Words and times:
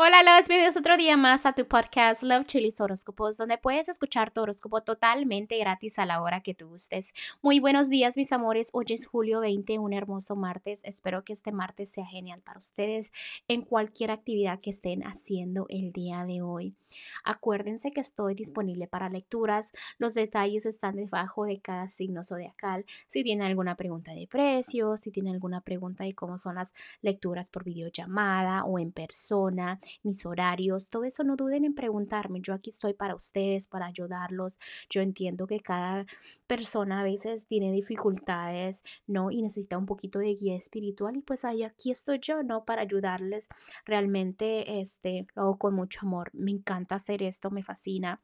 Hola, 0.00 0.22
los 0.22 0.46
bienvenidos 0.46 0.76
otro 0.76 0.96
día 0.96 1.16
más 1.16 1.44
a 1.44 1.54
tu 1.54 1.66
podcast 1.66 2.22
Love 2.22 2.46
Chilis 2.46 2.80
Horóscopos, 2.80 3.36
donde 3.36 3.58
puedes 3.58 3.88
escuchar 3.88 4.30
tu 4.30 4.40
horóscopo 4.40 4.80
totalmente 4.80 5.58
gratis 5.58 5.98
a 5.98 6.06
la 6.06 6.22
hora 6.22 6.40
que 6.40 6.54
tú 6.54 6.68
gustes. 6.68 7.12
Muy 7.42 7.58
buenos 7.58 7.90
días, 7.90 8.16
mis 8.16 8.30
amores. 8.30 8.70
Hoy 8.74 8.84
es 8.90 9.08
julio 9.08 9.40
20, 9.40 9.80
un 9.80 9.92
hermoso 9.92 10.36
martes. 10.36 10.82
Espero 10.84 11.24
que 11.24 11.32
este 11.32 11.50
martes 11.50 11.90
sea 11.90 12.06
genial 12.06 12.42
para 12.42 12.58
ustedes 12.58 13.10
en 13.48 13.62
cualquier 13.62 14.12
actividad 14.12 14.60
que 14.60 14.70
estén 14.70 15.02
haciendo 15.02 15.66
el 15.68 15.90
día 15.90 16.24
de 16.24 16.42
hoy. 16.42 16.76
Acuérdense 17.24 17.90
que 17.90 18.00
estoy 18.00 18.36
disponible 18.36 18.86
para 18.86 19.08
lecturas. 19.08 19.72
Los 19.98 20.14
detalles 20.14 20.64
están 20.64 20.94
debajo 20.94 21.44
de 21.44 21.60
cada 21.60 21.88
signo 21.88 22.22
zodiacal. 22.22 22.84
Si 23.08 23.24
tienen 23.24 23.48
alguna 23.48 23.74
pregunta 23.74 24.14
de 24.14 24.28
precio, 24.28 24.96
si 24.96 25.10
tienen 25.10 25.34
alguna 25.34 25.60
pregunta 25.60 26.04
de 26.04 26.14
cómo 26.14 26.38
son 26.38 26.54
las 26.54 26.72
lecturas 27.02 27.50
por 27.50 27.64
videollamada 27.64 28.62
o 28.62 28.78
en 28.78 28.92
persona 28.92 29.80
mis 30.02 30.24
horarios, 30.26 30.88
todo 30.88 31.04
eso 31.04 31.24
no 31.24 31.36
duden 31.36 31.64
en 31.64 31.74
preguntarme. 31.74 32.40
Yo 32.40 32.54
aquí 32.54 32.70
estoy 32.70 32.94
para 32.94 33.14
ustedes, 33.14 33.66
para 33.66 33.86
ayudarlos. 33.86 34.58
Yo 34.90 35.02
entiendo 35.02 35.46
que 35.46 35.60
cada 35.60 36.06
persona 36.46 37.00
a 37.00 37.04
veces 37.04 37.46
tiene 37.46 37.72
dificultades, 37.72 38.84
¿no? 39.06 39.30
Y 39.30 39.42
necesita 39.42 39.78
un 39.78 39.86
poquito 39.86 40.18
de 40.18 40.34
guía 40.34 40.56
espiritual 40.56 41.16
y 41.16 41.22
pues 41.22 41.44
ahí 41.44 41.62
aquí 41.62 41.90
estoy 41.90 42.18
yo, 42.20 42.42
¿no? 42.42 42.64
Para 42.64 42.82
ayudarles. 42.82 43.48
Realmente, 43.84 44.80
este, 44.80 45.26
lo 45.34 45.42
hago 45.42 45.58
con 45.58 45.74
mucho 45.74 46.00
amor. 46.02 46.30
Me 46.32 46.50
encanta 46.50 46.96
hacer 46.96 47.22
esto, 47.22 47.50
me 47.50 47.62
fascina. 47.62 48.20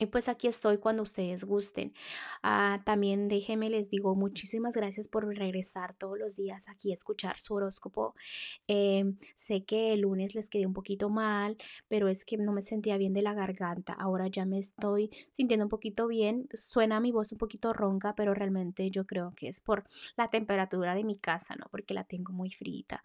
Y 0.00 0.06
pues 0.06 0.28
aquí 0.28 0.48
estoy 0.48 0.78
cuando 0.78 1.04
ustedes 1.04 1.44
gusten. 1.44 1.94
Ah, 2.42 2.82
también 2.84 3.28
déjenme, 3.28 3.70
les 3.70 3.90
digo, 3.90 4.16
muchísimas 4.16 4.74
gracias 4.74 5.06
por 5.06 5.24
regresar 5.24 5.94
todos 5.94 6.18
los 6.18 6.34
días 6.34 6.68
aquí 6.68 6.90
a 6.90 6.94
escuchar 6.94 7.38
su 7.38 7.54
horóscopo. 7.54 8.14
Em, 8.66 9.16
sé 9.36 9.64
que 9.64 9.92
el 9.92 10.00
lunes 10.00 10.34
les 10.34 10.50
quedé 10.50 10.66
un 10.66 10.72
poquito 10.72 11.10
mal, 11.10 11.56
pero 11.86 12.08
es 12.08 12.24
que 12.24 12.36
no 12.36 12.52
me 12.52 12.62
sentía 12.62 12.96
bien 12.96 13.12
de 13.12 13.22
la 13.22 13.34
garganta. 13.34 13.92
Ahora 13.92 14.26
ya 14.26 14.44
me 14.44 14.58
estoy 14.58 15.10
sintiendo 15.30 15.66
un 15.66 15.70
poquito 15.70 16.08
bien. 16.08 16.48
Suena 16.54 16.98
mi 16.98 17.12
voz 17.12 17.30
un 17.30 17.38
poquito 17.38 17.72
ronca, 17.72 18.16
pero 18.16 18.34
realmente 18.34 18.90
yo 18.90 19.06
creo 19.06 19.32
que 19.36 19.46
es 19.48 19.60
por 19.60 19.84
la 20.16 20.28
temperatura 20.28 20.96
de 20.96 21.04
mi 21.04 21.16
casa, 21.16 21.54
¿no? 21.54 21.66
Porque 21.70 21.94
la 21.94 22.02
tengo 22.02 22.32
muy 22.32 22.50
frita. 22.50 23.04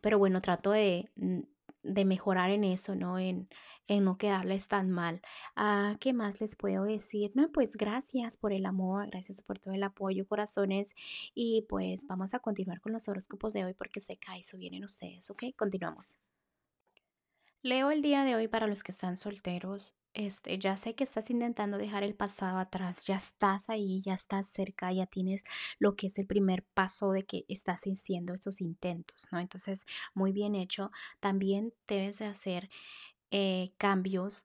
Pero 0.00 0.18
bueno, 0.18 0.40
trato 0.40 0.72
de 0.72 1.08
mm, 1.16 1.40
de 1.82 2.04
mejorar 2.04 2.50
en 2.50 2.64
eso, 2.64 2.94
¿no? 2.94 3.18
En, 3.18 3.48
en 3.88 4.04
no 4.04 4.16
quedarles 4.16 4.68
tan 4.68 4.90
mal. 4.90 5.20
Ah, 5.56 5.96
¿Qué 6.00 6.12
más 6.12 6.40
les 6.40 6.56
puedo 6.56 6.84
decir? 6.84 7.32
No, 7.34 7.50
pues 7.52 7.76
gracias 7.76 8.36
por 8.36 8.52
el 8.52 8.66
amor, 8.66 9.08
gracias 9.10 9.42
por 9.42 9.58
todo 9.58 9.74
el 9.74 9.82
apoyo, 9.82 10.26
corazones. 10.26 10.94
Y 11.34 11.66
pues 11.68 12.06
vamos 12.06 12.34
a 12.34 12.40
continuar 12.40 12.80
con 12.80 12.92
los 12.92 13.08
horóscopos 13.08 13.52
de 13.52 13.64
hoy 13.64 13.74
porque 13.74 14.00
se 14.00 14.16
cae, 14.16 14.40
eso 14.40 14.56
vienen 14.58 14.84
ustedes, 14.84 15.30
¿ok? 15.30 15.44
Continuamos. 15.56 16.31
Leo 17.64 17.92
el 17.92 18.02
día 18.02 18.24
de 18.24 18.34
hoy 18.34 18.48
para 18.48 18.66
los 18.66 18.82
que 18.82 18.90
están 18.90 19.16
solteros. 19.16 19.94
Este, 20.14 20.58
ya 20.58 20.76
sé 20.76 20.96
que 20.96 21.04
estás 21.04 21.30
intentando 21.30 21.78
dejar 21.78 22.02
el 22.02 22.16
pasado 22.16 22.58
atrás, 22.58 23.06
ya 23.06 23.14
estás 23.14 23.70
ahí, 23.70 24.02
ya 24.02 24.14
estás 24.14 24.48
cerca, 24.48 24.92
ya 24.92 25.06
tienes 25.06 25.44
lo 25.78 25.94
que 25.94 26.08
es 26.08 26.18
el 26.18 26.26
primer 26.26 26.64
paso 26.74 27.12
de 27.12 27.24
que 27.24 27.44
estás 27.48 27.82
haciendo 27.84 28.34
esos 28.34 28.60
intentos, 28.60 29.28
¿no? 29.30 29.38
Entonces, 29.38 29.86
muy 30.12 30.32
bien 30.32 30.56
hecho. 30.56 30.90
También 31.20 31.72
debes 31.86 32.18
de 32.18 32.26
hacer 32.26 32.68
eh, 33.30 33.70
cambios 33.78 34.44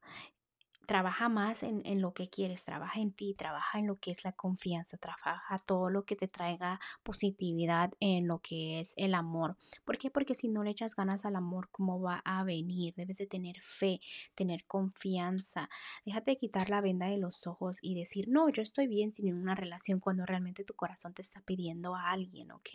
trabaja 0.88 1.30
más 1.30 1.64
en, 1.64 1.82
en, 1.86 2.02
lo 2.02 2.14
que 2.14 2.30
quieres, 2.30 2.64
trabaja 2.64 3.00
en 3.02 3.12
ti, 3.12 3.36
trabaja 3.36 3.78
en 3.78 3.88
lo 3.88 3.98
que 3.98 4.10
es 4.10 4.24
la 4.24 4.32
confianza, 4.32 4.98
trabaja 4.98 5.60
todo 5.60 5.90
lo 5.90 6.06
que 6.06 6.16
te 6.16 6.28
traiga 6.28 6.80
positividad 7.04 7.92
en 8.00 8.28
lo 8.28 8.40
que 8.40 8.80
es 8.80 8.94
el 8.96 9.14
amor. 9.14 9.58
¿Por 9.86 9.98
qué? 9.98 10.10
Porque 10.10 10.34
si 10.34 10.48
no 10.48 10.64
le 10.64 10.72
echas 10.72 10.96
ganas 10.96 11.26
al 11.26 11.36
amor, 11.36 11.70
¿cómo 11.72 12.02
va 12.02 12.22
a 12.26 12.44
venir? 12.44 12.94
Debes 12.96 13.18
de 13.18 13.28
tener 13.28 13.58
fe, 13.62 14.00
tener 14.34 14.66
confianza. 14.66 15.70
Déjate 16.06 16.32
de 16.32 16.38
quitar 16.38 16.70
la 16.70 16.82
venda 16.82 17.08
de 17.08 17.18
los 17.18 17.46
ojos 17.48 17.80
y 17.82 17.94
decir, 17.94 18.30
no, 18.30 18.50
yo 18.50 18.62
estoy 18.62 18.88
bien 18.88 19.12
sin 19.14 19.34
una 19.36 19.56
relación 19.56 20.00
cuando 20.00 20.26
realmente 20.26 20.64
tu 20.64 20.74
corazón 20.74 21.14
te 21.14 21.22
está 21.22 21.42
pidiendo 21.42 21.96
a 21.96 22.12
alguien, 22.12 22.52
¿ok? 22.52 22.70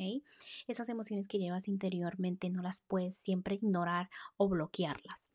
Esas 0.67 0.89
emociones 0.91 1.29
que 1.29 1.39
llevas 1.39 1.67
interiormente 1.67 2.51
no 2.51 2.63
las 2.63 2.83
puedes 2.83 3.17
siempre 3.17 3.55
ignorar 3.55 4.11
o 4.37 4.49
bloquearlas. 4.49 5.31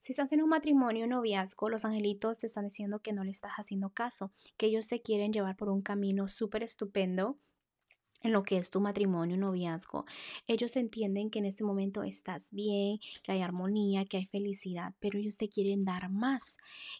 Si 0.00 0.12
estás 0.12 0.32
en 0.32 0.42
un 0.42 0.48
matrimonio, 0.48 1.06
noviazgo, 1.06 1.68
los 1.68 1.84
angelitos 1.84 2.40
te 2.40 2.46
están 2.46 2.64
diciendo 2.64 3.00
que 3.00 3.12
no 3.12 3.22
le 3.22 3.30
estás 3.30 3.52
haciendo 3.56 3.90
caso, 3.90 4.32
que 4.56 4.66
ellos 4.66 4.88
te 4.88 5.00
quieren 5.00 5.32
llevar 5.32 5.56
por 5.56 5.68
un 5.68 5.82
camino 5.82 6.28
súper 6.28 6.62
estupendo 6.62 7.38
en 8.22 8.32
lo 8.32 8.42
que 8.42 8.58
es 8.58 8.70
tu 8.70 8.80
matrimonio, 8.80 9.36
noviazgo. 9.36 10.04
Ellos 10.46 10.76
entienden 10.76 11.30
que 11.30 11.38
en 11.38 11.44
este 11.44 11.64
momento 11.64 12.02
estás 12.02 12.50
bien, 12.52 12.98
que 13.22 13.32
hay 13.32 13.42
armonía, 13.42 14.04
que 14.04 14.18
hay 14.18 14.26
felicidad, 14.26 14.94
pero 15.00 15.18
ellos 15.18 15.36
te 15.36 15.48
quieren 15.48 15.84
dar 15.84 16.10
más 16.10 16.56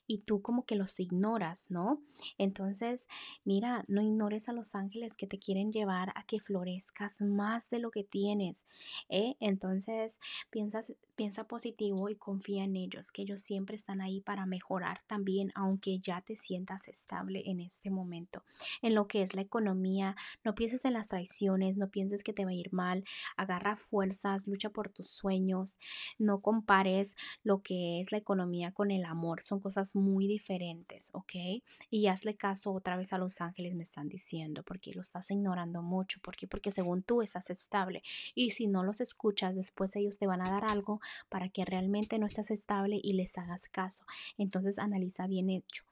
y 0.06 0.18
tú 0.18 0.42
como 0.42 0.64
que 0.64 0.76
los 0.76 0.98
ignoras, 1.00 1.66
¿no? 1.70 2.02
Entonces, 2.38 3.08
mira, 3.44 3.84
no 3.88 4.02
ignores 4.02 4.48
a 4.48 4.52
los 4.52 4.74
ángeles 4.74 5.16
que 5.16 5.26
te 5.26 5.38
quieren 5.38 5.70
llevar 5.70 6.12
a 6.14 6.24
que 6.24 6.40
florezcas 6.40 7.20
más 7.20 7.70
de 7.70 7.78
lo 7.78 7.90
que 7.90 8.04
tienes. 8.04 8.66
¿eh? 9.08 9.34
Entonces, 9.40 10.20
piensas, 10.50 10.92
piensa 11.14 11.44
positivo 11.44 12.08
y 12.08 12.16
confía 12.16 12.64
en 12.64 12.76
ellos, 12.76 13.10
que 13.10 13.22
ellos 13.22 13.42
siempre 13.42 13.76
están 13.76 14.00
ahí 14.00 14.20
para 14.20 14.46
mejorar 14.46 15.02
también, 15.06 15.52
aunque 15.54 15.98
ya 15.98 16.20
te 16.20 16.36
sientas 16.36 16.88
estable 16.88 17.42
en 17.46 17.60
este 17.60 17.90
momento. 17.90 18.44
En 18.80 18.94
lo 18.94 19.06
que 19.06 19.22
es 19.22 19.34
la 19.34 19.42
economía, 19.42 20.16
no 20.44 20.54
pienses 20.54 20.84
en 20.84 20.94
las 20.94 21.08
traiciones, 21.12 21.76
no 21.76 21.90
pienses 21.90 22.24
que 22.24 22.32
te 22.32 22.46
va 22.46 22.52
a 22.52 22.54
ir 22.54 22.72
mal, 22.72 23.04
agarra 23.36 23.76
fuerzas, 23.76 24.46
lucha 24.46 24.70
por 24.70 24.88
tus 24.88 25.10
sueños, 25.10 25.78
no 26.18 26.40
compares 26.40 27.16
lo 27.42 27.60
que 27.60 28.00
es 28.00 28.12
la 28.12 28.18
economía 28.18 28.72
con 28.72 28.90
el 28.90 29.04
amor, 29.04 29.42
son 29.42 29.60
cosas 29.60 29.94
muy 29.94 30.26
diferentes, 30.26 31.10
¿ok? 31.12 31.62
Y 31.90 32.06
hazle 32.06 32.34
caso 32.34 32.72
otra 32.72 32.96
vez 32.96 33.12
a 33.12 33.18
los 33.18 33.42
ángeles 33.42 33.74
me 33.74 33.82
están 33.82 34.08
diciendo, 34.08 34.62
porque 34.62 34.94
lo 34.94 35.02
estás 35.02 35.30
ignorando 35.30 35.82
mucho, 35.82 36.18
¿por 36.22 36.34
qué? 36.34 36.46
Porque 36.46 36.70
según 36.70 37.02
tú 37.02 37.20
estás 37.20 37.50
estable 37.50 38.02
y 38.34 38.52
si 38.52 38.66
no 38.66 38.82
los 38.82 39.02
escuchas, 39.02 39.54
después 39.54 39.94
ellos 39.96 40.16
te 40.16 40.26
van 40.26 40.40
a 40.40 40.50
dar 40.50 40.64
algo 40.70 41.00
para 41.28 41.50
que 41.50 41.66
realmente 41.66 42.18
no 42.18 42.24
estés 42.24 42.50
estable 42.50 42.98
y 43.02 43.12
les 43.12 43.36
hagas 43.36 43.68
caso. 43.68 44.06
Entonces 44.38 44.78
analiza 44.78 45.26
bien 45.26 45.50
hecho. 45.50 45.84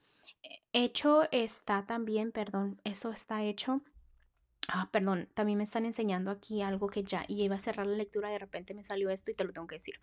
Hecho 0.72 1.30
está 1.30 1.82
también, 1.82 2.32
perdón, 2.32 2.80
eso 2.84 3.10
está 3.10 3.44
hecho 3.44 3.82
Ah, 4.72 4.88
perdón, 4.92 5.28
también 5.34 5.58
me 5.58 5.64
están 5.64 5.84
enseñando 5.84 6.31
aquí 6.31 6.62
algo 6.62 6.88
que 6.88 7.03
ya, 7.03 7.25
y 7.26 7.42
iba 7.42 7.56
a 7.56 7.58
cerrar 7.58 7.86
la 7.88 7.97
lectura, 7.97 8.28
de 8.28 8.38
repente 8.38 8.72
me 8.72 8.84
salió 8.84 9.10
esto 9.10 9.31
y 9.31 9.34
te 9.34 9.42
lo 9.44 9.53
tengo 9.53 9.66
que 9.66 9.75
decir. 9.76 9.97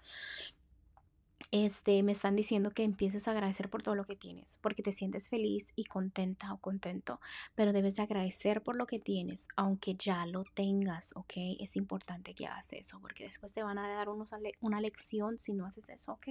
Este, 1.52 2.04
me 2.04 2.12
están 2.12 2.36
diciendo 2.36 2.72
que 2.72 2.84
empieces 2.84 3.28
a 3.28 3.32
agradecer 3.32 3.70
por 3.70 3.82
todo 3.82 3.96
lo 3.96 4.04
que 4.04 4.18
tienes, 4.18 4.60
porque 4.62 4.84
te 4.84 4.92
sientes 4.92 5.30
feliz 5.30 5.72
y 5.76 5.86
contenta 5.86 6.52
o 6.54 6.58
contento, 6.58 7.22
pero 7.56 7.72
debes 7.72 7.96
de 7.96 8.04
agradecer 8.04 8.62
por 8.62 8.76
lo 8.76 8.86
que 8.86 9.00
tienes, 9.00 9.48
aunque 9.56 9.96
ya 9.96 10.26
lo 10.26 10.44
tengas, 10.44 11.14
¿ok? 11.16 11.34
Es 11.60 11.78
importante 11.78 12.34
que 12.34 12.48
hagas 12.48 12.74
eso, 12.74 13.00
porque 13.00 13.24
después 13.24 13.54
te 13.54 13.64
van 13.64 13.78
a 13.78 13.88
dar 13.88 14.10
unos, 14.10 14.32
una 14.60 14.82
lección 14.82 15.40
si 15.40 15.54
no 15.54 15.66
haces 15.66 15.88
eso, 15.90 16.14
¿ok? 16.14 16.28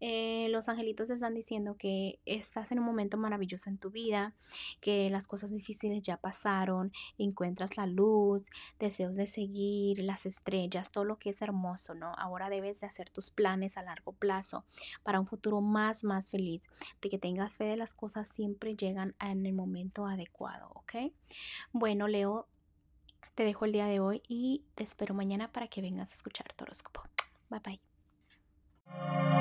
Eh, 0.00 0.48
los 0.50 0.68
angelitos 0.68 1.10
están 1.10 1.34
diciendo 1.34 1.76
que 1.76 2.20
estás 2.24 2.72
en 2.72 2.78
un 2.78 2.84
momento 2.84 3.16
maravilloso 3.16 3.68
en 3.68 3.78
tu 3.78 3.90
vida, 3.90 4.34
que 4.80 5.10
las 5.10 5.26
cosas 5.26 5.50
difíciles 5.50 6.02
ya 6.02 6.16
pasaron, 6.16 6.92
encuentras 7.18 7.76
la 7.76 7.86
luz, 7.86 8.44
deseos 8.78 9.16
de 9.16 9.26
seguir, 9.26 9.98
las 10.00 10.26
estrellas, 10.26 10.90
todo 10.90 11.04
lo 11.04 11.18
que 11.18 11.30
es 11.30 11.42
hermoso, 11.42 11.94
¿no? 11.94 12.14
Ahora 12.14 12.50
debes 12.50 12.80
de 12.80 12.86
hacer 12.86 13.10
tus 13.10 13.30
planes 13.30 13.76
a 13.76 13.82
largo 13.82 14.12
plazo 14.12 14.64
para 15.02 15.20
un 15.20 15.26
futuro 15.26 15.60
más, 15.60 16.04
más 16.04 16.30
feliz, 16.30 16.62
de 17.00 17.10
que 17.10 17.18
tengas 17.18 17.56
fe 17.56 17.64
de 17.64 17.76
las 17.76 17.94
cosas 17.94 18.28
siempre 18.28 18.76
llegan 18.76 19.14
en 19.20 19.46
el 19.46 19.52
momento 19.52 20.06
adecuado, 20.06 20.70
¿ok? 20.74 21.12
Bueno, 21.72 22.08
Leo, 22.08 22.46
te 23.34 23.44
dejo 23.44 23.64
el 23.64 23.72
día 23.72 23.86
de 23.86 24.00
hoy 24.00 24.22
y 24.28 24.64
te 24.74 24.84
espero 24.84 25.14
mañana 25.14 25.52
para 25.52 25.68
que 25.68 25.80
vengas 25.80 26.10
a 26.10 26.14
escuchar 26.14 26.52
tu. 26.54 26.64
Bye 27.50 27.60
bye. 27.60 29.37